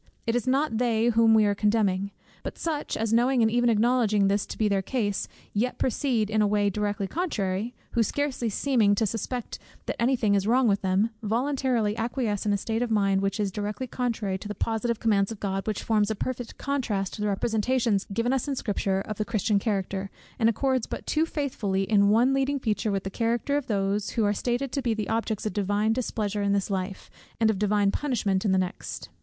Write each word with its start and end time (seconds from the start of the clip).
It 0.25 0.35
is 0.35 0.47
not 0.47 0.79
they 0.79 1.09
whom 1.09 1.35
we 1.35 1.45
are 1.45 1.53
condemning: 1.53 2.09
but 2.41 2.57
such 2.57 2.97
as 2.97 3.13
knowing 3.13 3.43
and 3.43 3.51
even 3.51 3.69
acknowledging 3.69 4.29
this 4.29 4.47
to 4.47 4.57
be 4.57 4.67
their 4.67 4.81
case, 4.81 5.27
yet 5.53 5.77
proceed 5.77 6.27
in 6.31 6.41
a 6.41 6.47
way 6.47 6.71
directly 6.71 7.05
contrary: 7.05 7.75
who, 7.91 8.01
scarcely 8.01 8.49
seeming 8.49 8.95
to 8.95 9.05
suspect 9.05 9.59
that 9.85 10.01
any 10.01 10.15
thing 10.15 10.33
is 10.33 10.47
wrong 10.47 10.67
with 10.67 10.81
them, 10.81 11.11
voluntarily 11.21 11.95
acquiesce 11.97 12.47
in 12.47 12.51
a 12.53 12.57
state 12.57 12.81
of 12.81 12.89
mind 12.89 13.21
which 13.21 13.39
is 13.39 13.51
directly 13.51 13.85
contrary 13.85 14.39
to 14.39 14.47
the 14.47 14.55
positive 14.55 14.99
commands 14.99 15.31
of 15.31 15.39
God, 15.39 15.67
which 15.67 15.83
forms 15.83 16.09
a 16.09 16.15
perfect 16.15 16.57
contrast 16.57 17.13
to 17.13 17.21
the 17.21 17.27
representations 17.27 18.07
given 18.11 18.33
us 18.33 18.47
in 18.47 18.55
Scripture 18.55 19.01
of 19.01 19.19
the 19.19 19.23
Christian 19.23 19.59
character, 19.59 20.09
and 20.39 20.49
accords 20.49 20.87
but 20.87 21.05
too 21.05 21.27
faithfully 21.27 21.83
in 21.83 22.09
one 22.09 22.33
leading 22.33 22.57
feature 22.57 22.91
with 22.91 23.03
the 23.03 23.11
character 23.11 23.55
of 23.55 23.67
those, 23.67 24.09
who 24.09 24.25
are 24.25 24.33
stated 24.33 24.71
to 24.71 24.81
be 24.81 24.95
the 24.95 25.09
objects 25.09 25.45
of 25.45 25.53
Divine 25.53 25.93
displeasure 25.93 26.41
in 26.41 26.53
this 26.53 26.71
life, 26.71 27.07
and 27.39 27.51
of 27.51 27.59
Divine 27.59 27.91
punishment 27.91 28.43
in 28.43 28.51
the 28.51 28.57
next. 28.57 29.09